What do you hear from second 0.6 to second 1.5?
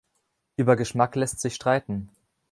Geschmack lässt